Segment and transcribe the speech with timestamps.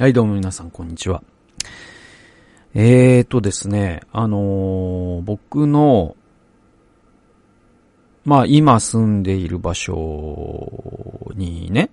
[0.00, 1.24] はい、どうも皆さん、こんにちは。
[2.72, 6.14] えーとですね、あのー僕の、
[8.24, 11.90] まあ、今住んでいる場所にね、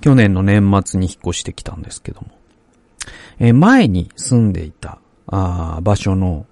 [0.00, 2.28] 去年の年末に引っ越してきたんですけども、
[3.40, 6.46] えー前に住んでいた、あ場所の、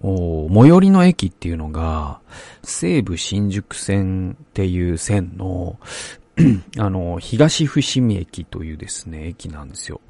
[0.00, 2.20] 最寄りの駅っていうのが、
[2.62, 5.78] 西武新宿線っていう線の、
[6.78, 10.00] あの、東伏見駅というですね、駅なんですよ。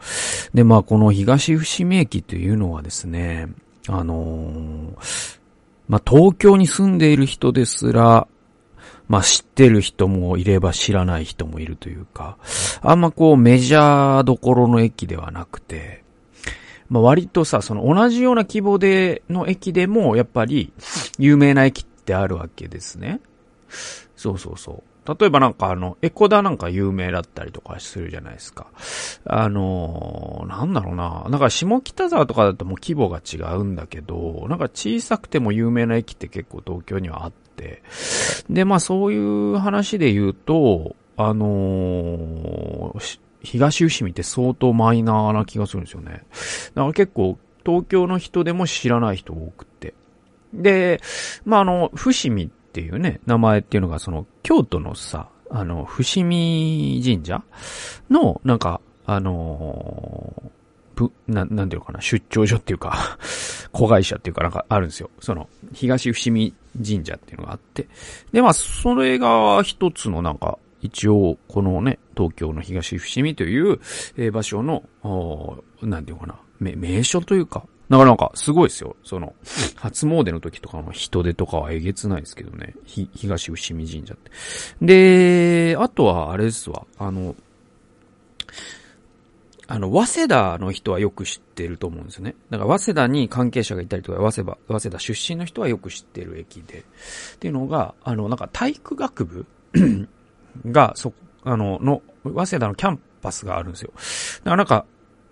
[0.55, 3.49] で、まあ、この東伏見駅というのはですね、
[3.89, 5.41] あのー
[5.89, 8.29] まあ、東京に住んでいる人ですら、
[9.09, 12.39] まあ、知ってる人もいれば知らない人もいるというか、
[12.81, 16.05] あんまこうメジャーどころの駅ではなくて、
[16.89, 20.73] まあ、割とさ、その同じような規模での駅でも、やっぱり
[21.19, 23.21] 有名な駅ってあるわけですね。
[24.15, 24.83] そうそうそう。
[25.07, 28.67] 例えばなんかあの、エコダなんか有名だったりとかするじゃないですか。
[29.25, 31.27] あのーなんだろうな。
[31.29, 37.83] なんか下北沢とかだともう規模が違うんだけど、なんか小さくても有名な駅って結構東京にはあって。
[38.49, 46.25] で、まあそういう話で言うと、あのー東伏見って相当マイナーな気がするんですよね。
[46.75, 49.95] だから結構東京の人でも知らない人多くて。
[50.53, 51.01] で、
[51.45, 57.43] まああの、伏見っていうね、名前っていうのがその京都のさ、あの、伏見神社
[58.09, 60.51] の、なんか、あのー
[60.95, 63.19] ぶ、な、なんていうのかな、出張所っていうか、
[63.73, 65.11] 子会社っていうかなんかあるんですよ。
[65.21, 67.89] その、東伏見神社っていうのがあって。
[68.33, 73.81] で、まあ、それが一つのなんか、一応、このね、東京の東伏見という、
[74.17, 78.95] えー場所の、おーなんていうのかな、名、名所というか、だからなんか、すごいですよ。
[79.03, 79.35] その、
[79.75, 82.75] 初詣の時とかの人手とかはえげつないですけどね。
[82.85, 84.31] ひ、東伏見神社って。
[84.81, 86.87] で、あとは、あれですわ。
[86.99, 87.35] あの、
[89.67, 92.37] あの、早稲田の人はよく知ってると思うんですよね。
[92.49, 96.79] だから、早稲田に関係者がいたりとか、早稲田、早稲田出身の人はよく知ってる駅で。
[96.79, 99.47] っていうのが、あの、なんか体育学部
[100.67, 101.13] が、そ、
[101.43, 103.93] あの、の、早稲田のキャンパスがあるんですよ。
[104.45, 104.87] だからなんか、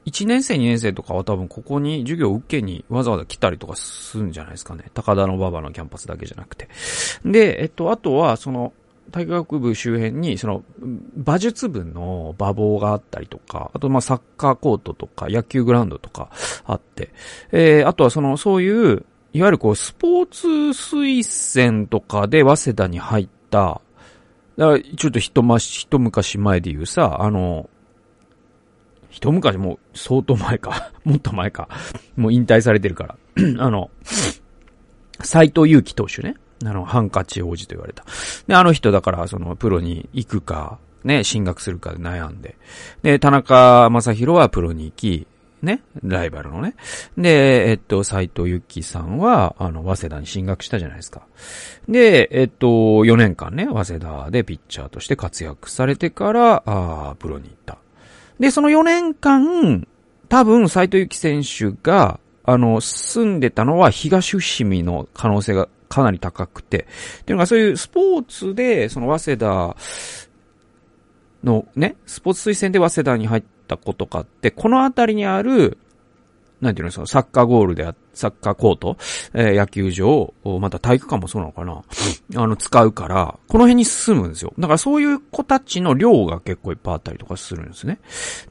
[0.09, 4.91] 1年生、2年生とかは多分ここに授業受けにわざわざ来たりとかするんじゃないですかね。
[4.95, 6.69] 高田の馬場のキャンパスだけじゃなくて。
[7.25, 8.73] で、えっと、あとは、その、
[9.11, 10.65] 体育学部周辺に、その、
[11.17, 16.31] 馬術部の馬房があったりとか、あと、まあ、サッカーコートとか、野球グラウンドとか
[16.65, 17.11] あって、
[17.53, 23.81] えー、あとはその、そういう、いわゆるこう、スポーツ推薦とかで早稲田に入った、
[24.57, 27.71] だから、ちょっと一まし、一昔前で言うさ、あの、
[29.11, 30.91] 一昔もう相当前か。
[31.05, 31.69] もっと前か。
[32.17, 33.17] もう引退されてるから。
[33.59, 33.91] あの、
[35.23, 36.37] 斎藤佑樹投手ね。
[36.65, 38.05] あの、ハンカチ王子と言われた。
[38.47, 42.57] で、あの人だから、その、プロに行くか、ね、進学するかで悩んで。
[43.03, 45.27] で、田中正宏はプロに行き、
[45.63, 46.75] ね、ライバルのね。
[47.17, 51.23] で、えっと、斎藤佑樹さんは、あの、早稲田に進学したじゃないですか。
[51.89, 57.79] で、えっと、4年間ね、早稲田でピッチャーとして活躍されてから、あープロに行った。
[58.41, 59.87] で、その4年間、
[60.29, 66.87] 多分、斎藤幸選手が、あの、住んでたのは東伏見の可能性がかなり高くて、
[67.21, 69.77] っていうのがそういうスポーツで、その早稲田
[71.45, 75.79] のね、スポーツ推薦で早稲田に入った子とかって、この辺りにある、
[76.61, 78.97] なんていうの、そのサッカーゴールであっ、サッカーコート、
[79.35, 81.83] えー野球場、おまた体育館もそうなのかな、
[82.43, 84.53] あの、使うから、この辺に住むんですよ。
[84.59, 88.01] だからそういう子たちの量が結構いっぱいあったりとかするんですね。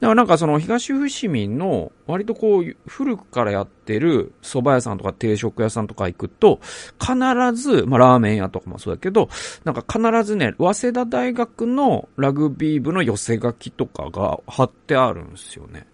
[0.00, 6.60] からなんかその東伏見の割とこう古くからやってる蕎麦屋さんとか定食屋さんとか行くと
[6.98, 7.14] 必
[7.54, 9.28] ず、まあラーメン屋とかもそうだけど、
[9.64, 15.86] なんか必ずね、早稲田大学のラグビー部の寄せ書きとかが貼ってあるんですよね。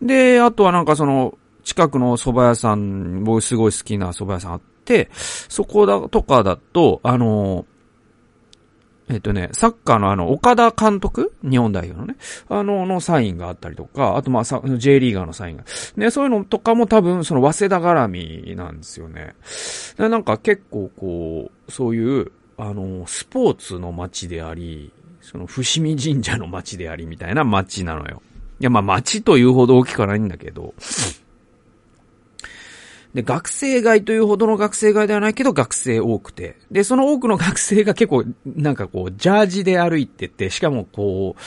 [0.00, 7.66] で、あとはなんかその近くの蕎麦屋さん、僕すごい好きな蕎麦屋さんあって、そこだとかだと、あの、
[9.08, 11.34] えっとね、サッカーのあの、岡田監督？
[11.42, 12.16] 日本代表のね。
[12.48, 15.64] あの、のサインがあったりとか、あとまあ、さ J リーガーのサインが。
[15.96, 19.34] ね、そういうのとかも多分、その、早稲田絡みなんですよね。
[19.98, 24.90] でなんか結構こう、そういう、あの、スポーツの街であり、
[25.20, 28.22] その、伏見神社の街でありみたいな街なのよ。
[28.58, 30.72] いや、まあ、街というほど大きくはないんだけど、
[33.14, 36.56] で、学生街というほどの学生街ではないけど、学生多くて。
[36.72, 41.40] で、その多くの学生が結構、なんかこう、ジャージで歩いてて、しかもこう、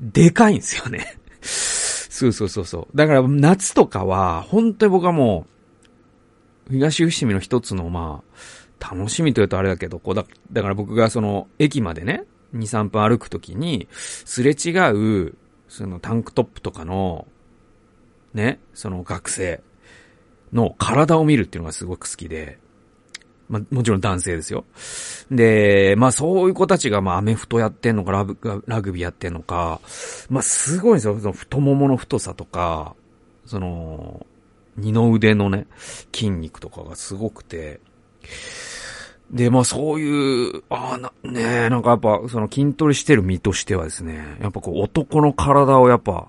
[0.00, 1.16] でかいんですよね。
[1.40, 2.96] そうそうそうそう。
[2.96, 5.46] だから、夏とかは、本当に僕はも
[6.68, 8.22] う、東伏見の一つの、ま
[8.80, 15.34] あ、楽しみというとあれだけど、こうだ、だから僕がその、駅までね、2、3分歩くときに、すれ違う、
[15.68, 17.28] そのタンクトップとかの、
[18.34, 19.62] ね、その学生
[20.52, 22.58] の体を見るっていうのがすごく好きで、
[23.48, 24.64] まあ、もちろん男性ですよ。
[25.30, 29.80] で、まあそういう子たちがまあアメフトやってんのかラブ、ラグビーやってんのか、
[30.30, 31.18] まあすごいんですよ。
[31.20, 32.94] その太ももの太さとか、
[33.44, 34.26] その、
[34.76, 35.66] 二の腕のね、
[36.14, 37.80] 筋肉とかがすごくて、
[39.30, 46.28] で、まあそういう、ああ、な、ねえ、なんかやっぱ、その筋トレしてる身としてはですね、やっぱこう男の体をやっぱ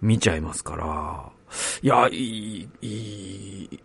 [0.00, 1.35] 見ちゃいますから、
[1.82, 2.88] いや、いい、い
[3.70, 3.80] い、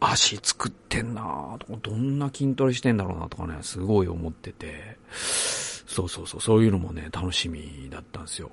[0.00, 8.50] 足作ってんなとか、どんな筋トレしてんだろうなとかね、すごい思ってて、そうそうそう、そういうのもね、楽しみだったんですよ。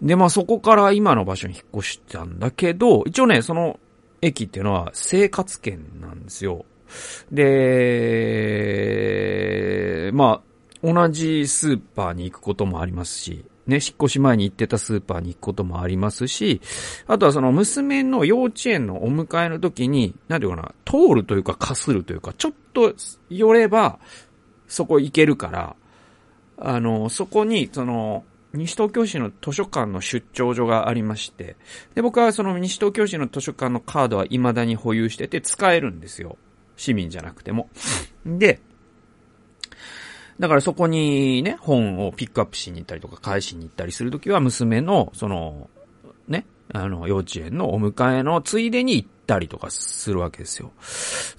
[0.00, 3.78] で、まあそこから今の場所に引っ越したんだけど、一応ね、その
[4.22, 6.64] 駅っていうのは生活圏なんですよ。
[7.30, 8.10] で、
[10.14, 10.46] まあ、
[10.82, 16.60] 同じスーパーに行くこともありますし、ね、引っ越し前に行ってたスーパーに行くこともありますし、
[17.06, 22.94] あとはその娘の幼稚園のお迎えの時に、なんていうかな、通るというかかするというか、ちょっと
[23.28, 23.98] 寄れば、
[24.66, 25.76] そこ行けるから、
[26.58, 31.56] あの、そこに、その、西東京市の図書館の出張所がありまして、
[31.94, 36.36] で、僕はその西東京市の図書館のカードは未だに保有してて使えるんですよ。
[36.76, 37.68] 市民じゃなくても。
[38.26, 38.60] で、
[40.40, 45.68] だからそこにね、本をピックアップしに行ったりとか返しに行ったりするときは、娘の、その、
[46.28, 50.72] ね、あの、幼稚園のお迎えのついでに行ったりとかするわけですよ。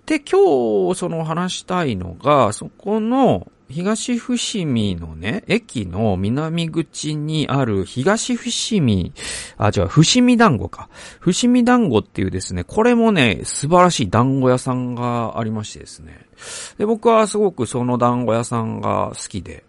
[0.05, 9.13] で、今日、その話したいのが、そこの、東伏見のね、駅の南口にある東伏見、
[9.57, 10.89] あ、違う、伏見団子か。
[11.19, 16.27] 伏見団子っていうですね、これもね、素晴らしい団子屋さんがありましてですね。
[16.77, 19.63] で、僕はすごくその団子屋さんが好きで、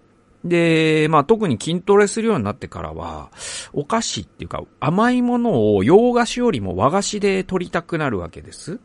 [0.44, 3.30] で、まあ特に筋トレするようになってからは、
[3.72, 8.80] お菓子っていうか甘いものを洋菓子よりも和菓子で取りたくなるわけです。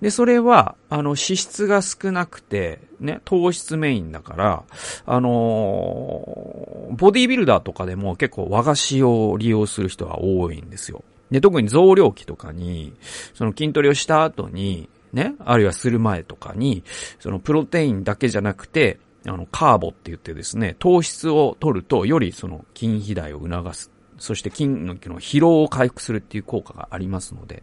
[0.00, 4.62] で、それは、あの、脂質が少なくて、ね、糖質メインだから、
[5.04, 11.04] あのー、ボディービルダーとかでも結構和菓子を利用する人が多いんですよ。
[11.30, 12.94] で、特に増量期とかに、
[13.34, 16.84] その筋トレをした後に、ね、あるいはする前とかに、
[17.18, 23.90] そのプロテインだけじゃなくて、あの、カーボって言ってですね、糖質を取ると、よりその筋肥大を促す。
[24.18, 27.62] そして筋の疲労を回復するっていう効果がありますので。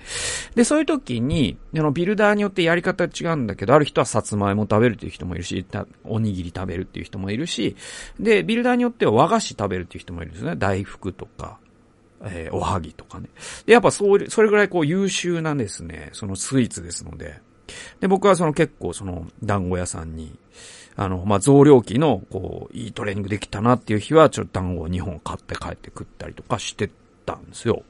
[0.55, 5.65] で、そういう時に、あの、ビルダーによってやり方違うんだけど、ある人はさつまいも食べるっていう人もいるし、
[6.03, 7.75] おにぎり食べるっていう人もいるし、
[8.19, 10.55] で、ビルダーによっては和菓子食べるっていう人もいるんですね。
[10.55, 11.59] 大福とか、
[12.24, 13.30] えー、おはぎとかね。
[13.66, 17.40] で、やっぱそう、それぐらいこう優秀なですね、そのスイーツですので。
[18.00, 20.38] で、僕はその結構その団子屋さんに、
[20.96, 26.90] あの、まあ、増量期の、こう、いいトレーニングできたなっていう日は、ちょっと団子を2本買って帰って食ったりとかして
[27.25, 27.84] たんですよ。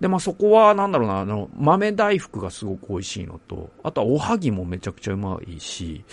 [0.00, 6.04] で、まあ、そこは、なんだろうな、あの、豆大福がすごく美味しいのと、あとはおはぎもめちゃくちゃうまいし、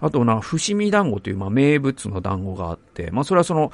[0.00, 3.72] あとな、伏見団子という、ま、名物の団子があって、まあ、それはその、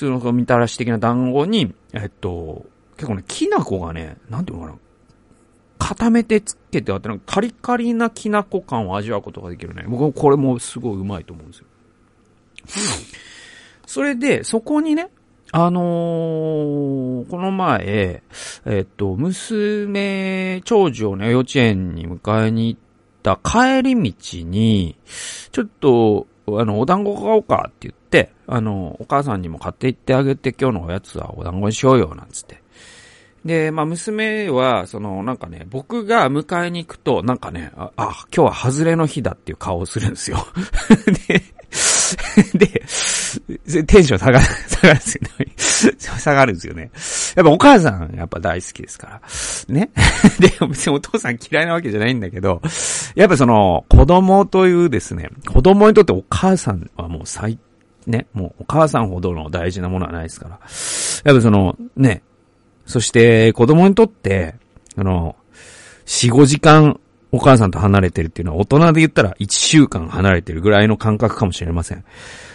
[0.00, 2.64] 通のみたらし的な団子に、えっと、
[2.96, 4.78] 結構ね、きな粉がね、なんていうのかな、
[5.78, 9.84] 固めてつけてあって、カリカリなきな粉感を味わうことができるね。
[9.86, 11.66] 僕これもすごいうまいと思うんですよ。
[13.86, 15.10] それで、そこにね、
[15.52, 18.22] あのー、この前、
[18.64, 22.80] えっと、娘、長女をね、幼稚園に迎えに行っ
[23.22, 24.96] た帰り道に、
[25.52, 32.60] ちょっと、あの、お団子買おうかって言って、あの、お母さんにも買って行ってあげて今日のおやつはお団子にしようよ、なんつって。
[33.44, 40.44] で、まあ、娘は、その、なんかね、僕が迎えに行くと、なんかね、あ、あ今日は外れの日だっていう顔をするんですよ。
[41.28, 41.42] で、
[42.58, 45.04] で、テンション下がる、下がるんで
[45.56, 45.96] すよね。
[46.18, 46.90] 下がるんですよね。
[47.36, 49.20] やっぱお母さん、やっぱ大好きですから。
[49.68, 49.90] ね。
[50.40, 52.60] で、別にお父さん嫌いなわけじゃないんだけど、
[53.14, 57.58] やっぱその、子供というですね、子供にとってお母さんはもう最
[58.06, 60.50] ね、もうお母さんほどの大事なものはないですから。
[60.52, 62.22] やっぱその、ね、
[62.86, 64.54] そして子供にとって、
[64.96, 65.36] あの、
[66.06, 66.98] 4、5時間
[67.32, 72.04] お母さんと離れてるっていうのは大人で言ったら1週間離れてるぐらいの感覚かもしれません。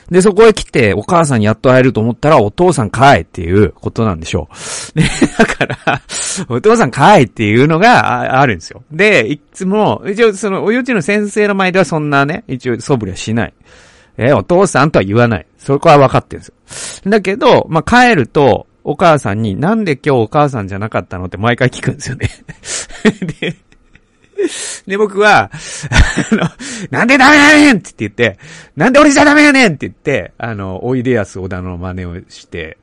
[0.10, 4.50] で、そこへ来てお母さんにやっと会えると思ったらお父さん帰っていうことなんでしょ
[4.96, 5.00] う。
[5.00, 5.06] で、
[5.38, 6.02] だから、
[6.50, 8.84] お父さん帰っていうのがあるんですよ。
[8.92, 13.54] で、いつも、一応その、お幼稚園の先生の前ではそんなね、一応素振りはしない。
[14.18, 15.48] え、お父さんとは言わない。
[15.58, 17.12] そこは分かってるんですよ。
[17.12, 22.30] だけど、まあ、帰ると、お母さんに、なんで今日お母さんじゃなかったのって毎回聞くんですよね
[23.42, 23.56] で、
[24.86, 25.50] で、僕は、
[26.32, 26.48] あの、
[26.92, 28.38] なんでダメやねんって言って、
[28.76, 32.78] なんで俺じゃダメやねんって言って、あの、おいでやす小田の真似をして、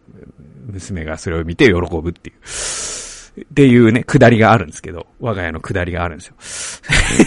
[0.66, 2.36] 娘がそれを見て喜ぶっていう。
[3.40, 6.26] っていうね、下りがあるんですけど、我が家の下りがあるんです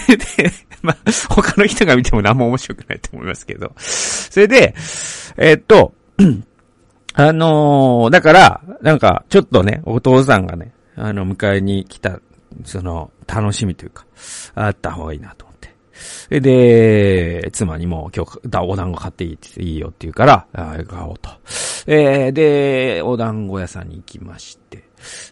[0.07, 0.17] よ。
[0.37, 0.51] で、
[0.85, 0.97] まあ、
[1.29, 3.73] 他の人が見ても何も面白くないと思いますけど。
[3.77, 4.73] それで、
[5.37, 5.93] えー、っと、
[7.17, 12.19] あのー、だから、なんか、ちょっとね、お父さんがね、あの、迎えに来た、
[12.63, 14.05] その、楽しみというか、
[14.53, 15.75] あった方がいいなと思って。
[16.39, 21.29] で、妻にも今日、お団子買っていいいいよって言うから、あ買おうと。
[21.87, 24.83] えー、で、お団子屋さんに行きまして。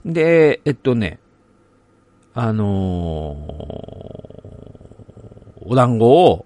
[0.05, 1.19] で、えっとね、
[2.33, 4.82] あのー、
[5.65, 6.45] お団子を、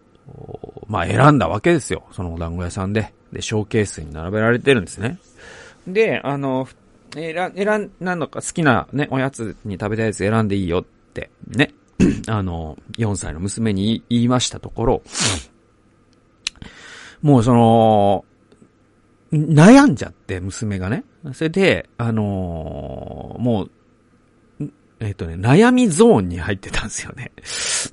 [0.87, 2.03] まあ選んだわけですよ。
[2.11, 3.13] そのお団子屋さんで。
[3.31, 5.19] で、ショーケースに並べられてるんですね。
[5.87, 6.67] で、あの、
[7.13, 10.83] 選、選ん、なんのか好きなね、おやつに食べたやつ選んでいいよっ
[11.13, 11.73] て、ね。
[12.27, 15.01] あの、4歳の娘に言いましたところ、
[17.21, 18.25] もうその、
[19.31, 21.03] 悩んじゃって、娘がね。
[21.33, 23.71] それで、あのー、もう、
[24.99, 27.31] えっ、ー、とね、悩みゾーンに入ってたんですよね。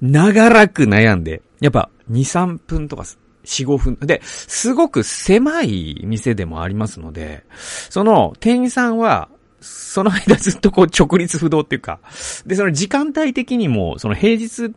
[0.00, 3.02] 長らく悩んで、やっぱ2、3分とか
[3.44, 3.98] 4、5分。
[4.00, 7.44] で、すごく狭い店でもありますので、
[7.90, 9.28] その店員さんは、
[9.60, 12.00] その間ずっとこう直立不動っていうか、
[12.46, 14.70] で、その時間帯的にも、その平日っ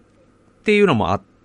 [0.63, 1.36] ていうのもあって、、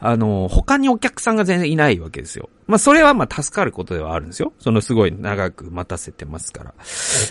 [0.00, 2.48] あの、他にお客さんが全然いないわけですよ。
[2.66, 4.52] まあ、それはま、助かることではあるんですよ。
[4.58, 6.74] そのすごい長く待たせてますから。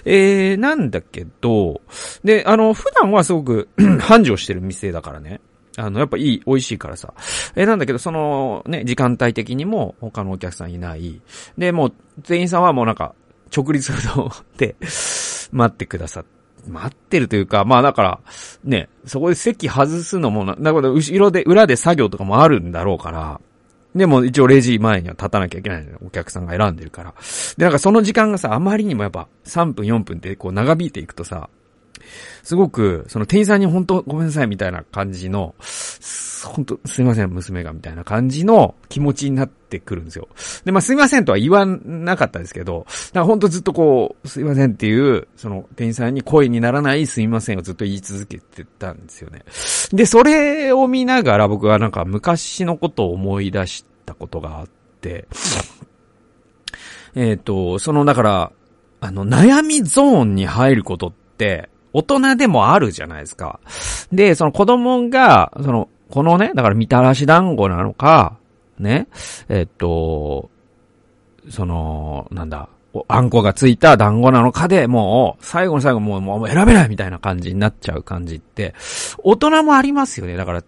[0.06, 1.82] えー、なんだけど、
[2.24, 3.70] で、あの、普段はすごく
[4.02, 5.42] 繁盛してる店だからね。
[5.78, 7.14] あの、やっぱいい、美味しいからさ。
[7.56, 11.22] えー、なんだけど、その、ね、時間帯的にも他のお客さんいない。
[11.58, 13.16] で、もう、店員さんはもうなんか、
[13.56, 14.76] 直立不動で
[15.52, 18.20] 待ってくださって、待ってるというか、まあだから、
[18.64, 23.40] ね、そこで席外すのもな、だから後ろで、裏で作業とかもあるんだろうから、
[23.96, 27.14] でも一応レジ前には立たなきゃいけないのお客さんが選んでるから。
[27.58, 31.50] で、なんかその時間がさ、あまりにもやっぱ3分4分ってこう長引いていくとさ、
[32.44, 35.56] すごく、その店員さんに本当ごめんなさいみたいな感じの、
[36.46, 40.28] 本当すいません、娘がみたいな感じの気持ちになってくるんですよ。
[40.66, 49.44] で、まあすいませんとは言わなかったですけど、だから本当ずっとこう、すいませんっていう、その店員さんに声にならないすいませんをずっと言い続けてたんですよね。
[49.92, 54.68] で、それを見ながら僕はなんか昔のことを思い出したことがあっ
[55.02, 55.28] て、
[57.16, 58.52] えっ、と、その、だから、
[59.02, 63.60] あの、悩みゾーンに入ることって、大人でもあるじゃないですか。
[64.12, 68.38] で、その子供が、その、このね、だからみたらし団子なのか、
[68.80, 69.08] ね、
[69.48, 70.50] えっと、
[71.50, 72.70] その、なんだ、
[73.08, 78.74] あんこがついた団子なのかで、もう、最後の最後もう、もう選べないみたいな感じになっちゃう感じって、
[79.20, 80.36] 大人もありますよね。
[80.36, 80.64] だから、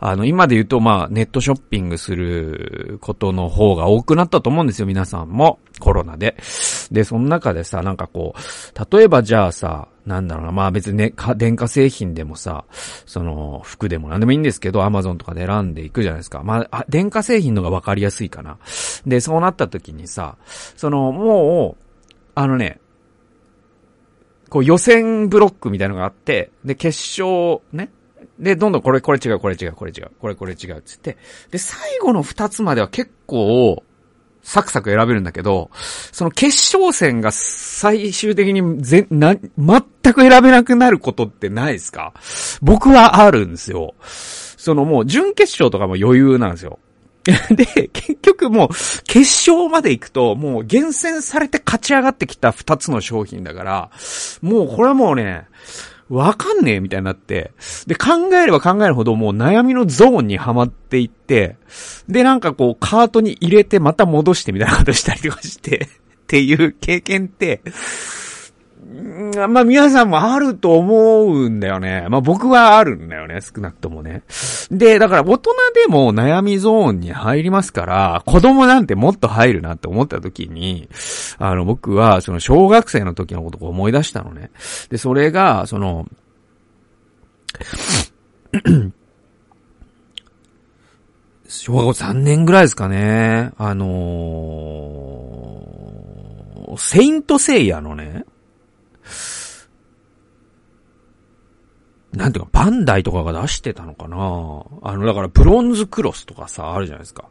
[0.00, 5.58] あの、今で言うと、まあ、ネットショッピングすることの方が多くなったと思うんですよ、皆さんも。
[5.78, 6.36] コロナで。
[6.90, 12.64] で、その中でさ、なんかこう、例えばじゃあさ、なんだろうな、まあ別にね、か電化製品でもさ、
[13.06, 16.42] その、服でも何でもいいんですけど、アマゾンとかで選んでいくじゃないですか。
[16.42, 18.58] まあ、電化製品のがわかりやすいかな。
[19.06, 20.36] で、そうなった時にさ、
[20.76, 21.84] その、もう、
[22.34, 22.80] あのね、
[24.48, 27.90] こう予選ブロックみたいなのがあって、で、決勝ね、
[28.38, 31.16] で、どんどんこれ、これ違う、これ違う、これ違う、これ、これ違うっ、つって。
[31.50, 33.82] で、最後の二つまでは結構、
[34.48, 35.70] サクサク選べるんだけど、
[36.10, 42.14] その決勝戦が最終的にぜ、な、全く選べなくなることってないですか？
[42.62, 43.94] 僕はあるんですよ。
[44.56, 46.78] そのもう準決勝とかも余裕なんですよ。
[47.54, 48.68] で、結局もう、
[49.04, 49.18] 決
[49.50, 53.90] 勝まで行くと、もう厳選されて勝ち上がってきた二つの商品だから、
[54.40, 55.44] もうこれはもうね、
[56.08, 57.52] わかんねえみたいになって、
[57.86, 61.56] で、考えれば考えるほどもう悩みのゾーンにはまっていって、
[62.08, 67.62] で、なんかこう、カートに入れてまた戻してみたいなことしたりとかして、っていう経験って、
[69.48, 72.06] まあ皆さんもあると思うんだよね。
[72.08, 74.22] まあ僕はあるんだよね、少なくともね。
[74.70, 80.88] で、だから大人でも悩みゾーンに入りますから、子供なんてもっと入るなって思った時に、
[81.38, 84.50] あの僕はその小学生の時のことを思い出したのね。
[84.88, 86.06] で、それが、その、
[91.46, 93.52] 小学校3年ぐらいですかね。
[93.58, 98.24] あのー、セイントセイヤのね、
[102.18, 107.26] なんていうか、バンダイとかが出してたのかなあの、だからブロンズクロスとかさ、あるじゃないですか。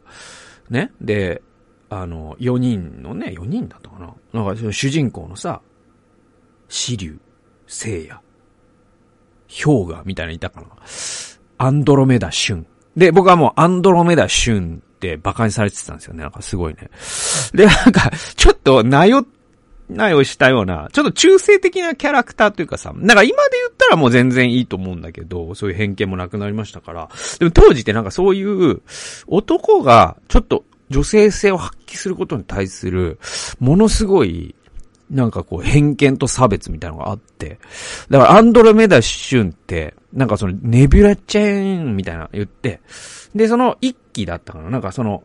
[0.70, 0.92] ね？
[0.98, 1.42] で、
[1.90, 5.60] あの、4人のね、4人だったかななんか、主人公のさ、
[6.70, 7.20] シリュウ、
[7.66, 8.18] 聖夜、
[9.62, 10.68] 氷河みたいなのいたかな
[11.58, 12.66] アンドロメダ旬。
[12.96, 16.22] で、僕はもうアンドロメダ旬って馬鹿にされてたんですよね。
[16.22, 16.88] なんかすごいね。
[17.52, 19.26] で、なんか、ちょっとなよっ
[19.88, 27.08] ないをしたような、ちょっと中性的なキャラクターというかさ、なんか今で言ったらもう全然いいと思うんだけど、そういう偏見もなくなりましたから。
[27.38, 28.82] でも当時ってなんかそういう
[29.26, 33.18] 男がちょっと女性性を発揮することに対する、
[33.58, 34.54] ものすごい、
[35.10, 37.58] なんかこう偏見と差別みたいなのがあって。
[38.10, 42.80] だからアンドロメダシュンって、なんかそのネビュラチェーンみたいな言って、
[43.34, 45.24] で、その一期だったかななんかその、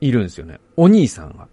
[0.00, 0.58] いるんですよね。
[0.76, 1.48] お兄さんが。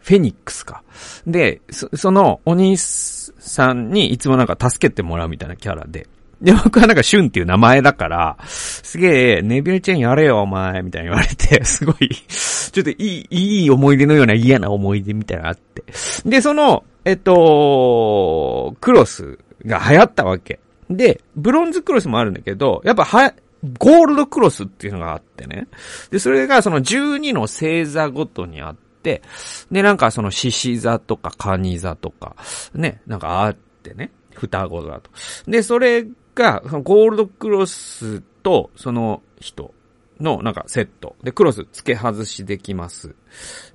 [0.00, 0.82] フェニックスか。
[1.26, 6.06] で、そそのお兄さんにいつもなんか助けてもらうみたいなキャラで。
[6.40, 15.84] で、僕はなんかシュンっていう名前だから、すげえ、ネビューチェーンやれよ、お前、みたいに言われて、 すごい、ちょっといい、いい思い出のような嫌な思い出みたいなのあって。
[16.24, 20.60] で、その、えっと、クロスが流行ったわけ。
[20.88, 23.34] で、ブロンズクロスもあるんだけど、やっぱは、
[23.78, 25.68] ゴールドクロスっていうのがあってね。
[26.10, 29.22] で、それがその12の星座ごとにあって、で、
[29.70, 32.36] なんかその獅子座とかカニ座とか、
[32.74, 34.12] ね、なんかあってね。
[34.32, 35.10] 双子座と。
[35.46, 39.74] で、それが、ゴールドクロスと、その人
[40.20, 41.16] のなんかセット。
[41.22, 43.14] で、クロス付け外しできます。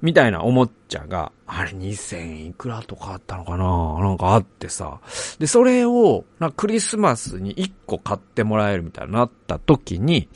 [0.01, 3.99] みたいなおもちゃが、あれ2000いくらとかあったのかな？
[3.99, 5.01] なんかあってさ。
[5.39, 6.23] で、それを、
[6.55, 10.29] クリスマスに1個買ってもらえるみたいになった時に、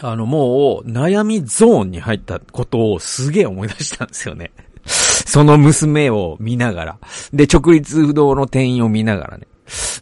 [0.00, 4.52] あの、もう、悩みゾーンに入ったことをすげえ思い出したんですよね。
[4.88, 6.98] その娘を見ながら。
[7.32, 9.46] で、直立不動の店員を見ながらね。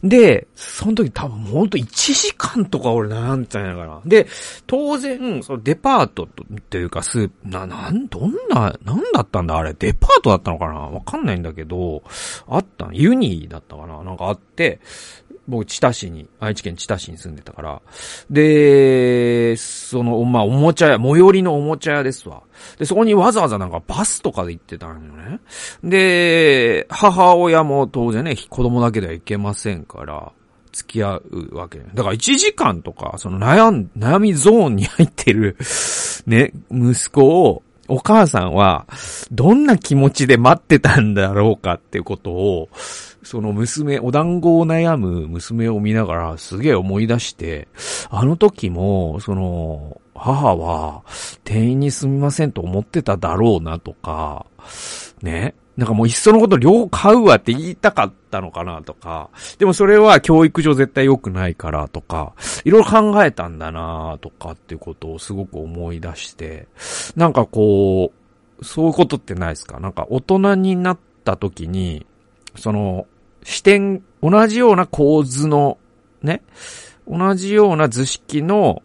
[0.01, 4.01] で、その時多分ほんと1時間とか俺悩んでたんやから。
[4.05, 4.27] で、
[4.65, 9.57] 当然、そのデパートっていうかスープ、な、なん、どんな、なんだったんだ？
[9.57, 10.75] あれ、デパートだったのかな？
[10.75, 12.03] わかんないんだけど、
[12.47, 14.03] あったユニーだったかな？
[14.03, 14.79] なんかあって、
[15.47, 17.81] 僕、知多市に、愛知県知多市に住んでたから。
[18.29, 22.41] で、その、まあ、おもちゃ屋、最寄りのおもちゃ屋ですわ。
[22.77, 25.39] で、そこにわざわざなんかバスとかで行ってたんよね。
[25.83, 30.31] で、母親も当然ね、子供だけでは行けませんから、
[30.73, 31.79] 付き合うわけ。
[31.79, 35.57] だから1時間とか、その悩ん、悩みゾーンに入ってる、
[36.25, 38.85] ね、息子を、お母さんは、
[39.31, 42.69] どんな気持ちで待ってたんだろうかっていうことを、
[43.27, 47.67] その娘、お団子を悩む娘を見ながらすげえ思い出して、
[48.09, 51.03] あの時も、その、母は
[51.43, 54.45] 店員にすみませんと思ってただろうなとか、
[55.21, 55.55] ね？
[55.75, 66.67] なんかもういっそのこと両買うわって言いたかったのかなとか、でもそれは教育上絶対良くないからとか、いろいろ考えたんだなとかっていうことをすごく思い出して、
[67.17, 68.13] なんかこ
[68.59, 69.81] う、そういうことってないですか？
[69.81, 72.05] なんか大人になった時に、
[72.55, 73.05] その、
[73.47, 75.77] 視点、同じような構図の、
[76.21, 76.43] ね、
[77.07, 78.83] 同じような図式の、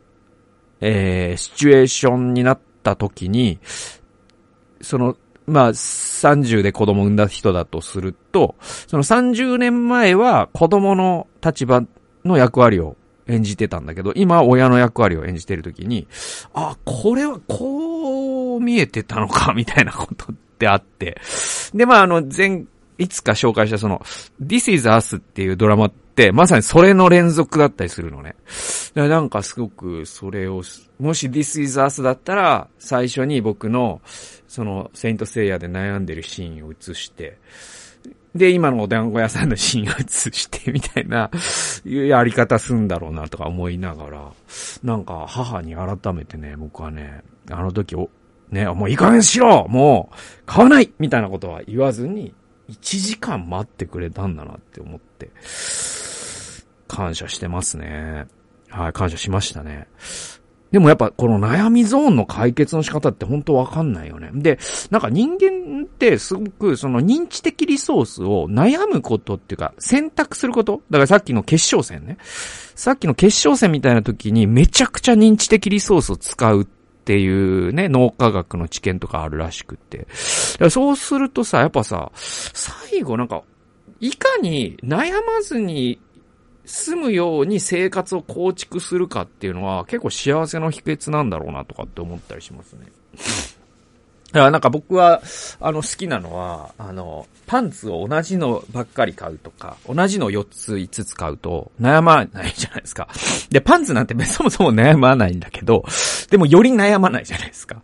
[0.81, 3.59] えー、シチュエーションになった時に、
[4.81, 5.17] その、
[5.49, 8.55] まあ、30で子供産んだ人だとすると、
[8.87, 11.83] その30年前は子供の立場
[12.25, 12.97] の役割を
[13.27, 16.07] 演じてたんだけど、今親の役割を演じてる時に、
[16.55, 21.21] あ、これはこう見えてたのか、みたいなことってあって。
[21.75, 22.67] で、まあ、あの、前
[22.99, 24.01] いつか紹介したその、
[24.43, 28.35] This is Us っていうドラマって、まさにそれの連続だったりするのね。
[28.95, 30.63] なんかすごくそれを、
[30.99, 34.01] もし This is Us だったら、最初に僕の、
[34.49, 37.39] その、セイントセイヤで悩んでるシーンを映して、
[38.35, 41.31] で、今のお団子屋さんのシーンを映して、みたいな、
[41.85, 44.33] いうやり方すんだろうなとか思いながら、
[44.83, 48.09] なんか母に改めてね、僕はね、あの時を、
[48.51, 52.35] ね、もういい加減しろもう、買わないみたいなことは言わずに、
[52.71, 55.31] 1時間待ってくれたんだなって思って、
[56.89, 58.27] 感謝してますね。
[58.69, 59.89] はい、感謝しましたね。
[60.73, 64.31] でもやっぱこの悩みゾーンの解決の仕方って本当わかんないよね。
[64.33, 64.59] で、
[64.91, 72.17] なんか人間ってすごくその認知的リソースを悩むことっていうか選択することだからさっきの決勝戦ね。
[72.75, 76.65] さっきの決勝戦みたいな時にめちゃくちゃ認知的リソースを使うっ
[77.03, 80.07] っていうね、脳科学の知見とかあるらしくって。
[80.71, 83.43] そうするとさ、やっぱさ、最後なんか、
[83.99, 86.01] いかに悩まずに
[86.65, 92.87] 済むように生活を構築するかっていうのは結構幸せの秘訣なんだろうなとかって思ったりしますね。
[94.33, 95.23] だからなんか僕は、
[95.61, 103.09] あの、好きなのは、あの、パンツを同じのばっかり買うとか、同じの4つ5つ買うと悩まないじゃないですか。
[103.51, 105.85] で、パンツなんて そもそも悩まないんだけど、
[106.31, 107.83] でもより悩まないじゃないですか。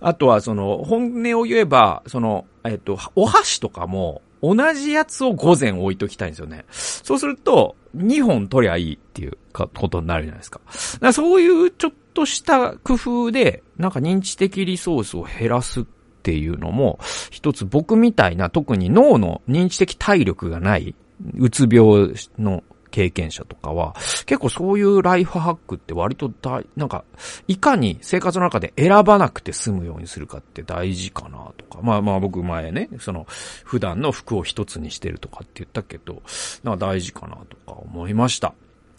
[0.00, 6.64] あとは、その、本音を言えば、その、えっと、お箸とかも、同じやつを午前置いときたいんですよね。
[6.70, 10.60] そうすると、2本取りゃいいっていうことになるじゃないですか。
[10.66, 20.94] だからそういうちょっっとした工夫で、なんか認知的リソースを減らすっっていうのも、一つ僕みたいな特に脳の認知的体力がない、
[21.36, 23.94] うつ病の経験者とかは、
[24.26, 27.04] 結構そういうライフハックって割と大、なんか、
[27.48, 31.82] いかに生活の中で選ばなくて済むようにするかって大事かなとか。
[31.82, 33.26] まあまあ僕前ね、その、
[33.64, 36.22] 普段の服を一つにしてるとかって言ったけど、
[36.62, 38.54] なんか大事かなとか思いました。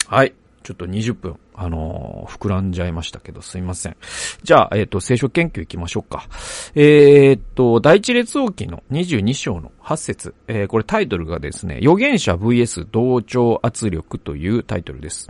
[0.08, 0.34] はい。
[0.62, 3.96] ちょっと20分、あの、膨らんじゃいましたけど、すいません。
[4.42, 6.28] じゃあ、えっ、ー、と、聖書研究行きましょうか。
[6.74, 15.28] えっ、と、第一列王記の22章の8節え、これタイトルがですね、預言者 VS 同調圧力というタイトルです。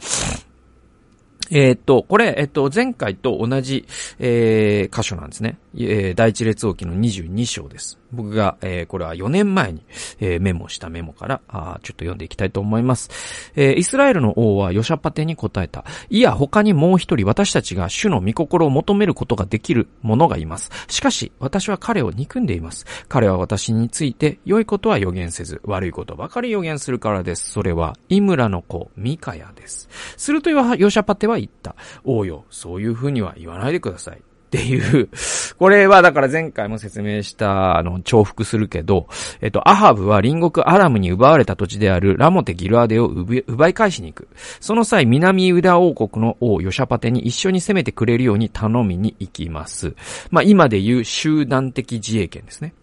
[1.50, 3.84] えっと、これ、えっと、前回と同じ、
[4.18, 5.58] えー、箇所なんですね。
[5.76, 7.98] えー、第一列王記の22章です。
[8.12, 9.84] 僕が、えー、これは4年前に、
[10.20, 13.10] えー、メモしたメモから、あちょっと読んでいきたいと思います。
[13.56, 15.84] えー、イスラエルの王はヨシャパテに答えた。
[16.10, 20.70] いや、他にもう一人私たちが主の御心を求めることができる者がいます。
[20.88, 22.87] しかし、私は彼を憎んでいます。
[23.08, 27.50] 彼は私について、良いことは予言せず、悪いことばかり予言するからです。
[27.50, 29.88] それは、イムラの子、ミカヤです。
[30.16, 31.74] するとヨシャパテは言った。
[32.04, 34.22] 王よ、そういうふうには言わないでください。
[34.54, 35.08] っていう、
[35.58, 39.08] これはだから前回も説明した、あの、重複するけど、
[39.40, 44.28] えっと、アハブは隣国アラムに奪われた土地であるラモテ・ギルアデを奪い返しに行く。
[44.60, 49.94] その際、南ユダ王国の王ヨシャパテに一緒に攻めてくれるように頼みに行きます。
[50.30, 52.74] まあ、今で言う集団的自衛権ですね。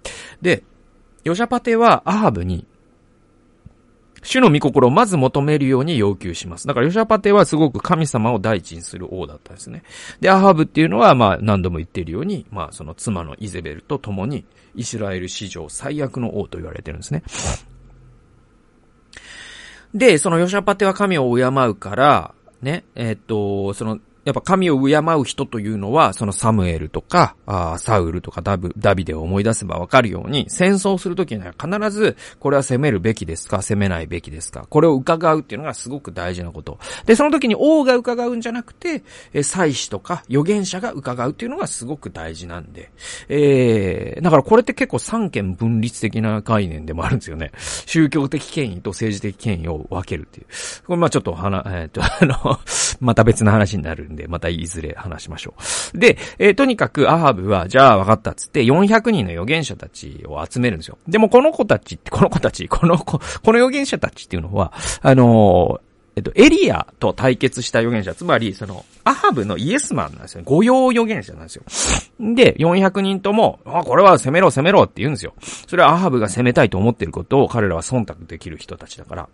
[0.41, 0.63] で、
[1.23, 2.65] ヨシャパテはアハブに
[4.23, 6.67] 主の御心をまず求めるように要求します。
[6.67, 9.83] だからヨシャパテはすごく神様を第一にする王だったんですね。
[10.19, 17.23] で、アハブっていうのは、まあ何度も言っているように、まあその妻のイゼベルと共にイスラエル史上最悪の王と言われてるんですね。
[19.93, 36.77] で、そのヨシャパテは神を敬うから、ね、えー、っと、そのやっぱ神を敬う人というのは、そのサムエルとか、あサウルとかダブダビデを思い出せばわかるように、戦争するときには必ず、これは攻めるべきですか攻めないべきですかこれを伺うっていうのがすごく大事なこと。
[37.05, 39.03] で、その時に王が伺うんじゃなくて、
[39.33, 42.91] え祭司とか預言者が伺うっていうのがすごく大事なんで。
[43.27, 47.51] えー、だからこれって結構三権分立的な概念でもあるんですよね。
[47.85, 50.45] 宗教的権威と政治的権威を分けるっていう。
[50.85, 52.59] これまあちょっとはな、えっ、と、あの、
[52.99, 55.55] また別の話になるんで、またいずれ話しましょ
[55.93, 55.97] う。
[55.97, 60.97] で、えー、とにかくアハブは、じゃあ分かったっつって400人の預言者たちを集めるんですよ。
[61.07, 70.43] でもこの子たちって、この子たち、この子、この預言者たちっていうのは、あのーえっと、エリアと対決した預言者、つまり、その、アハブのイエスマンなんですよ。
[70.43, 71.63] 御用預言者なんですよ。
[72.35, 75.33] で、400人とも、あ、これは攻めろ攻めろって言うんですよ。
[75.67, 79.29] それはアハブが攻めたいと思ってることを彼らは忖度できる人たちだから。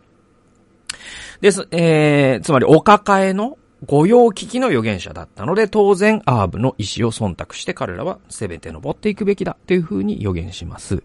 [1.42, 11.04] です、えー、つまりお抱えの御用聞きの預言者だったので、当然、アーブの意思を忖度して彼らはせめて登っていくべきだというふうに予言します。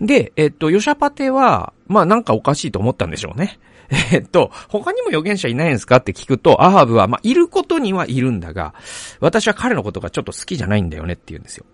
[0.00, 3.60] で、えっと、ヨシャパテは、まあなんかおかしいと思ったんでしょうね。
[4.12, 8.74] えっと、他にも預言者いないんですかって聞くと、アハブは、まあ、いることにはいるんだが、
[9.20, 11.64] 私は彼のことがちょっと好きじゃないんだよねって言うんですよ。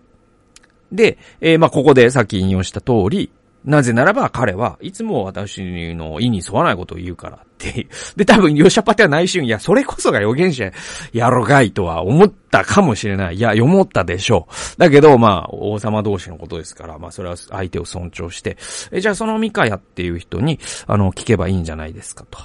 [0.91, 3.31] で、えー、まあ、ここでさっき引用した通り、
[3.65, 7.87] なぜならば彼はいつも私の意に沿わないことを言うからって。
[8.15, 10.71] で、多分、ヨシャパテは内心、いや、それこそが預言者
[11.13, 13.35] やろがいとは思ったかもしれない。
[13.35, 14.79] いや、思ったでしょう。
[14.79, 18.57] だけど、まあ、王様同士のことですから、まあ、それは相手を尊重して、
[18.91, 22.39] え、じゃあそのミカヤっていう人に、あの、聞けばいいんじゃないですか、と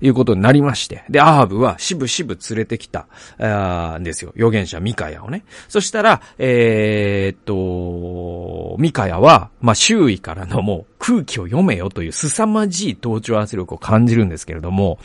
[0.00, 1.04] いうことになりまして。
[1.10, 3.06] で、アハブは、しぶしぶ連れてきた、
[3.38, 4.32] あんですよ。
[4.36, 5.44] 預言者ミカヤをね。
[5.68, 15.00] そしたら、えー、っと、ミカヤは、まあ、周囲からのもう空気を読めよという凄まじい同調圧力を感じるんですけれども、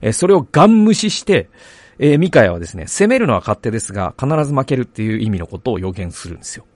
[0.00, 1.48] えそれをガン無視して、
[2.00, 6.66] えー、ミカヤはですね、攻めるのは勝手ですが、必ず負けるっていう意味のことを予言するんですよ。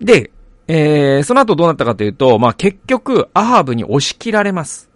[0.00, 0.30] で、
[0.68, 4.88] えー、その後どうなったかというと、まあ、結局、アハブに押し切られます。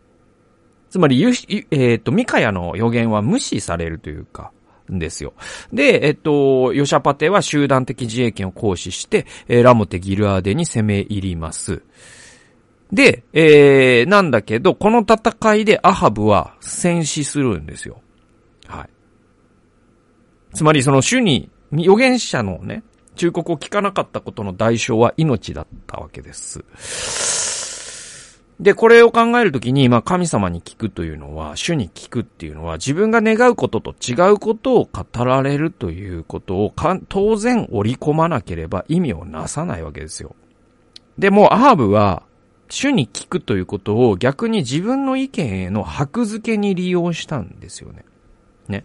[0.91, 4.53] つまり、えっ、ー、と、ミカヤの予言は無視されるというか、
[4.93, 5.35] んですよ。
[5.73, 11.83] で、えっと、ヨシャパテは集団的自衛権を行使して、えー、ラモテ・ギルアーデに攻め入ります。
[12.93, 18.01] で、えー、なんだけど、この戦いでアハブは戦死するんですよ。
[18.67, 18.89] はい。
[20.55, 22.85] つまりその主に、預言者のね、
[23.17, 26.65] 忠告を聞かなかったことの代償は命だったわけです。
[28.59, 40.35] で、これを考えるときに、まあ神様に聞くというのは、主に聞くっていうのは、自分が願うことと違うことを語られるということをか当然織り込まなければ意味をなさないわけですよ。
[41.19, 42.23] でもう、アーブは、
[42.69, 48.05] 主に聞くということを逆に自分の意見への箔付けに利用したんですよね。
[48.69, 48.85] ね。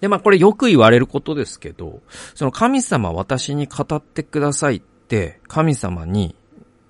[0.00, 2.00] で、まあこれよく言われることですけど、
[2.34, 6.34] その神様私に語ってくださいって、神様に、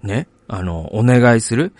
[0.02, 1.72] ね、あの、お願いする。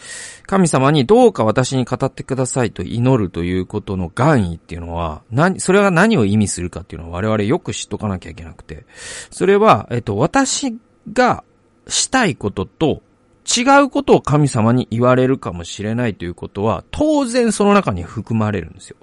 [0.47, 8.87] 神様にどうか私に語ってくださいと祈るということの願意っていうのは、何、それは何を意味するかっていうのは我々よく知っとかなきゃいけなくて。
[9.31, 10.77] それは、えっと、私
[11.13, 11.45] が
[11.87, 13.03] したいことと
[13.45, 18.97] 違うことを神様に言われるかもしれないということは、当然その中に含まれるんですよ。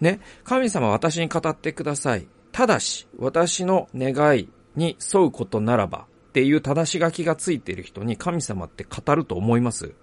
[0.00, 0.20] ね。
[0.44, 2.26] 神様私に語ってください。
[2.52, 9.94] ただし、私の願いに沿うことならば、っていう正し書きがついている人に神様って語ると思います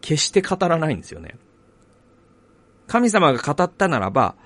[0.00, 1.34] 決して語らないんですよね。
[2.86, 4.36] 神様が語ったならば、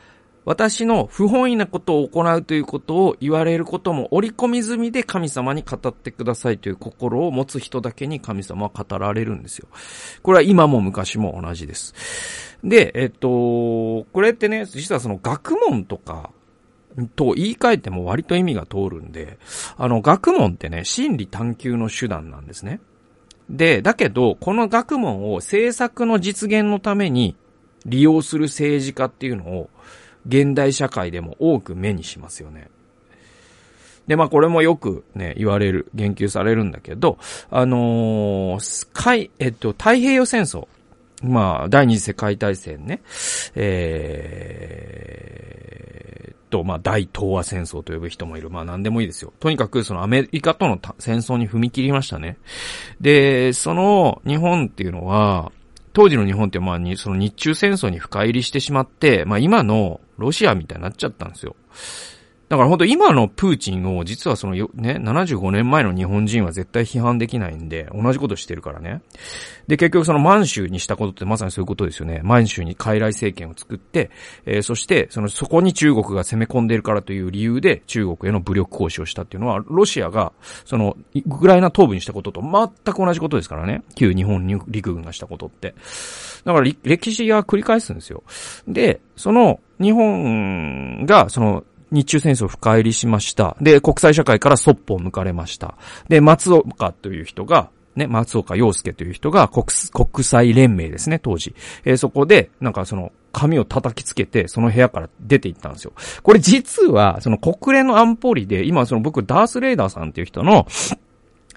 [0.46, 9.68] 私の不本意なことを行うということを言われることも織り込み済みで神様に語ってくださいという心を持つ人だけに神様は語られるんですよ。
[10.22, 11.94] これは今も昔も同じです。
[12.64, 16.30] で、えっと、これってね、実はその学問とか、
[17.16, 19.38] と言い換えても割と意味が通るんで、
[19.76, 22.80] あの、学問ってね、真理探求の手段なんですね。
[23.48, 27.36] で、だけど、この学問を政策の実現のために
[27.86, 29.70] 利用する政治家っていうのを、
[30.26, 32.68] 現代社会でも多く目にしますよね。
[34.06, 37.18] で、まあこれもよくね、言われる、言及されるんだけど、
[37.50, 40.66] あのー、海、えっと、太平洋戦争。
[41.22, 43.02] まあ、第二次世界大戦ね。
[43.54, 48.50] えー、と、まあ、大東亜戦争と呼ぶ人もいる。
[48.50, 49.32] まあ、何でもいいですよ。
[49.40, 52.36] とにかく、そのアメリカとの戦争に踏み切りましたね。
[53.00, 55.52] で、その日本っていうのは、
[55.92, 61.56] 当時の日本ってまあに、その日中戦争に深入りしてしまって、まあ今のロシアみたいになっちゃったんですよ。
[62.50, 69.02] だから本当今のプーチンを実はそのよ、ね、75年前の日本人は絶対批判できないんで、同じことしてるからね。
[69.68, 72.22] で、結局その満州にしたことってまさにそういうことですよね。
[72.24, 74.10] 満州に傀儡政権を作って、
[74.46, 80.32] えー、そして、その、そこに中国が攻め込んでるからという理由で中国への武力行使をしたっていうのは、ロシアが、
[80.64, 83.84] その、ウクライナ東部にしたことと全く同じことですからね。
[83.94, 85.76] 旧日本陸軍がしたことって。
[86.44, 88.24] だから歴史が繰り返すんですよ。
[88.66, 93.56] で、その、日本が、その、日中戦争深入りしました。
[93.60, 95.76] で、国際社会からそっぽを向かれました。
[96.08, 101.54] で、松岡という人が、ね、松岡洋介という人が国国際連盟ですね、当時。
[101.84, 105.92] えー、そこで、なんかその、紙を叩きつけて、その部屋から出て行ったんですよ。
[106.22, 110.66] これ実は、その国連の安保理で、今その僕、ダースレーダーさんっていう人の、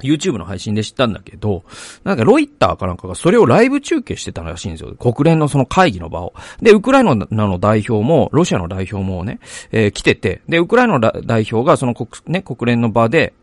[0.02, 1.64] YouTube の配信で知ったんだけど、
[2.04, 4.94] なんかロイターかなんかがそれをライブ中継してたらしいんですよ。
[4.96, 6.34] 国連のその会議の場を。
[6.62, 9.40] で、ウクライナの代表も、ロシアの代表もね、
[9.72, 13.34] えー、来てて、で、ウクライナの代表がその国、ね、国連の場で、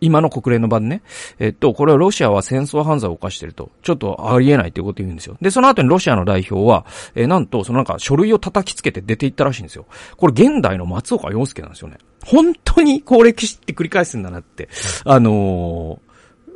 [0.00, 1.02] 今の国連の場でね、
[1.38, 5.36] えっと、これはロシアは戦争犯罪を犯してると、ちょっとありえないっていうことを言うんですよ。
[5.40, 9.86] で、その後にロシアの代表は、えー、なんと、そのなんか書類を叩きつけて出て行ったらしいんですよ。
[10.16, 11.98] これ現代の松岡洋介なんですよね。
[12.24, 14.68] 本当にこう歴史って繰り返すんだなって、
[15.04, 16.08] あのー、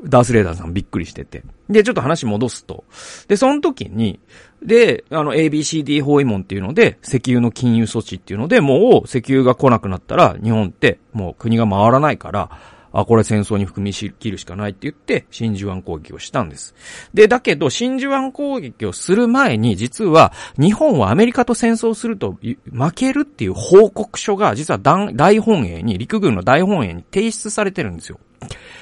[0.09, 1.43] ダースレーダーさんびっくりしてて。
[1.69, 2.85] で、ちょっと話戻すと。
[3.29, 4.19] で、その時に、
[4.63, 12.51] で、あの、ABCD 包囲門っていうので、石油の金融措置っていうので、もう石油が来なくなったら、日本ってもう国が回らないから、
[12.93, 16.75] あ、これ戦争に含み切るしかないって言って、真珠湾攻撃をしたんです。
[17.15, 22.37] で、だけど、真珠湾攻撃をする前に、実は、日本はアメリカと戦争すると
[22.71, 28.19] 負けるっていう報告書が、実は大本営に、陸軍の大本営に提出されてるんですよ。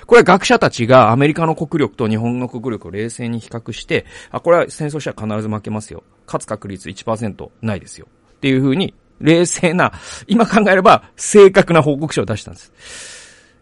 [0.07, 6.03] これは学者たちがアメリカの国力と日本の国力を冷静に比較して、あ、これは戦争したら必ず負けますよ。
[6.27, 8.09] 勝つ確率1%ないですよ。
[8.33, 9.93] っていう風に、冷静な、
[10.27, 12.73] 今考えれば正確な報告書を出したんです。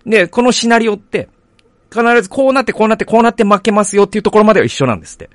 [0.07, 1.29] で、このシナリオって、
[1.91, 5.31] 必ずこうなってこうなってこうなって負けますよっていうところまでは一緒なんですって。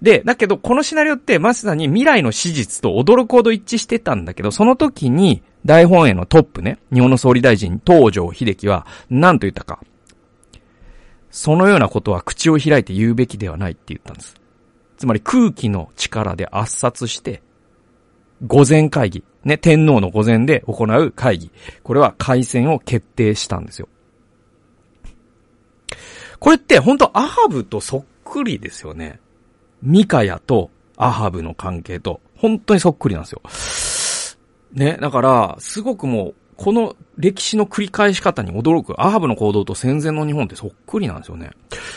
[0.00, 9.80] で、だけどこのシナリオってまさに未来の史実と驚くほど一致してたんだけど、その時に大本営のトップね、日本の総理大臣東条秀樹は何と言ったか。
[11.30, 14.36] そのようなことは口を開いて言うべきではないって言ったんです。
[14.96, 17.42] つまり空気の力で圧殺して、
[18.46, 21.50] 午前会議、ね、天皇の午前で行う会議。
[21.82, 23.88] これは開戦を決定したんですよ。
[26.38, 29.20] これって本当アハブとそっくりですよね。
[29.82, 33.42] ミカヤとアハブの関係と、本当にそっくりなんですよ。
[34.72, 41.50] ね、だから、すごくもう、この歴史の繰り返し方に驚く、アハブの行動と戦前の日本ってそっくりなんですよね。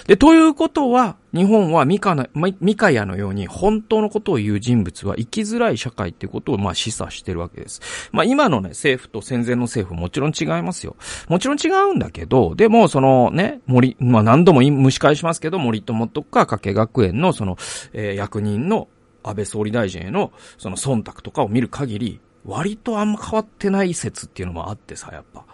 [0.07, 7.81] で、ということは、日本はミカな、ミカヤのように本当のことを言う人物は生きづらい社会っていうことをまあ示唆してるわけです。
[8.11, 10.95] まあ今のね、政府と戦前の政府もちろん違いますよ。
[11.27, 17.57] もちろん違うんだけど、でもそのね、森、まあ何度も蒸し返しますけど、森友とか加計学園のその、
[17.93, 18.87] えー、役人の
[19.23, 22.19] 安倍総理大臣へのその忖度とかを見る限り、
[22.49, 25.45] 割とあんま変わってない説っていうのもあってさ、やっぱ。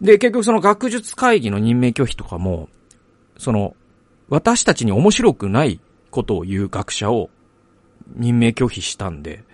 [0.00, 2.68] で、結局その学術会議の任命拒否とかも、
[3.38, 3.76] その、
[4.28, 7.30] 私たちに面白くないことを言う学者を
[8.14, 9.44] 任命拒否したんで、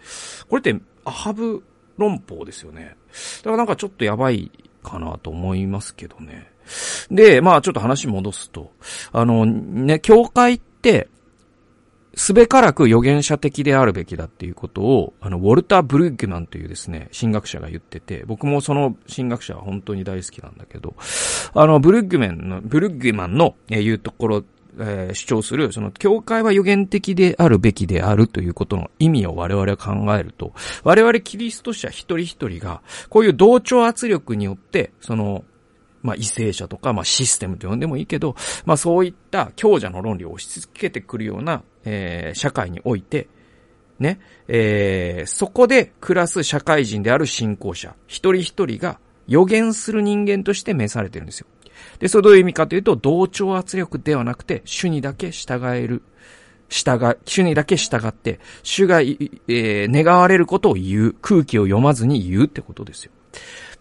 [0.49, 1.63] これってアハブ
[1.99, 2.97] 論法ですよね。
[3.39, 4.51] だからなんかちょっとやばい
[4.83, 6.51] かなと思いますけどね。
[7.11, 8.73] で、まあちょっと話戻すと、
[9.13, 11.09] あのね、教会って、
[12.15, 20.95] すべからく預言者的であるべきだっていうことを、あの、ウォルター・ブルッグマンというですね、神学者が言ってて、僕もその神学者は本当に大好きなんだけど、
[21.55, 24.45] あの、ブルッグメンの、ブルッグマンの言うところ、
[24.79, 30.53] えー、主張する、その、教会は預言的であるべきであるということの意味を我々は考えると、
[30.85, 35.45] 我々キリスト者一人一人が、こういう同調圧力によって、その、
[36.03, 38.35] まあ、為政者とか、まあ、システムと呼んでもいいけど、
[38.65, 43.29] まあ、そういった強者の論理を押し付けてくるような、えー、社会において、
[43.99, 51.47] ね、えー、そこで暮らす社会人である信仰者、一人一人が予言する人間として召されてるんですよ。
[51.99, 56.03] で、それどういう意味かというと、同調圧力ではなくて、主にだけ従える。
[56.69, 61.17] 従、主にだけ従って、主が、えー、願われることを言う。
[61.21, 63.13] 空気を読まずに言うってことですよ。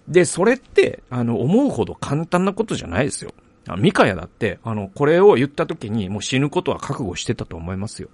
[0.08, 3.34] で、それって、あの、思うほど簡単なことじゃないですよ。
[3.78, 8.10] ミカヤだって、あの、これを言った時にもう死ぬことは覚悟してたと思いますよ。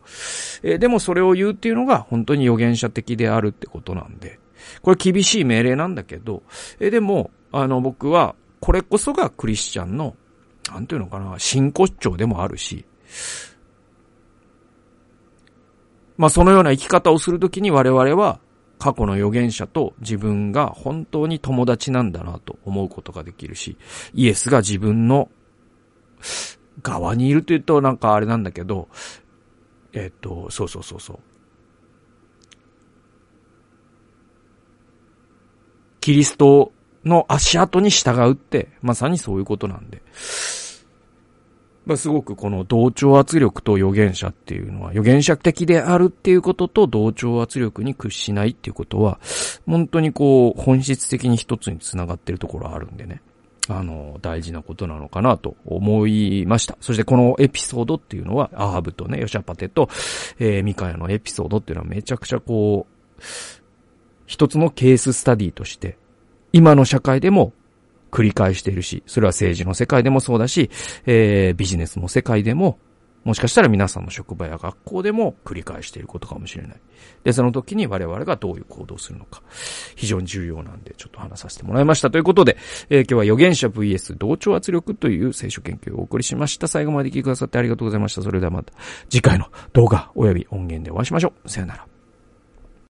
[0.61, 4.39] えー、でもそれを言うっていうのが本当に預言者的であるってことなんで、
[4.81, 6.43] これ厳しい命令なんだけど、
[6.79, 10.15] えー、でも、あの、僕は、これこそがクリスチャンの、
[10.69, 12.85] なんていうのかな、真骨頂でもあるし、
[16.17, 18.39] まあそのような生き方をするときに我々は
[18.79, 23.77] 過去の預言者と自分が本当に友達なんだなと思うことができるし、
[24.13, 25.29] イエスが自分の
[26.81, 28.87] 側にいるというとなんかあれなんだけど、
[29.93, 31.19] えっと、そうそうそうそう。
[35.99, 36.71] キリスト
[37.03, 40.01] の足跡に従うって、まさにそういうことなんで。
[41.87, 49.19] まあ、すごくこの同調圧力と預言者っていうのは、預言者的であるっていうことと同調圧力に屈しないっていうことは、
[49.65, 53.21] 本当にこう、本質的に一つに繋がってるところあるんでね。
[53.69, 56.77] あの、大事なことなのかなと思いました。
[56.81, 59.89] そしてこのエピソードっていうのは、アーブとね、ヨシャパテと、
[60.39, 63.23] えー、ミカヤのエピソードっていうのはめちゃくちゃこう、
[64.25, 65.97] 一つのケーススタディとして、
[66.51, 67.53] 今の社会でも
[68.11, 70.69] 繰り返しているし、それは政治の世界でもそうだし、
[71.05, 72.79] えー、ビジネスの世界でも、
[73.27, 76.75] もしかしたら皆さんの職場や学校でも繰り返していることかもしれない。
[77.25, 79.41] で、その時に我々がどういう行動をするのか、
[79.97, 82.09] 非常に重要なんで、ちょっと話させてもらいました。
[82.09, 82.55] ということで、
[82.89, 86.69] えー、今日は預言者 VS 同調圧力という聖書研究をお送りしました。
[86.69, 88.21] 最後まで聞いてくださってありがとうございました。
[88.21, 88.71] それではまた
[89.09, 91.49] 次回の動画及び音源でお会いしましょう。
[91.49, 91.96] さよなら。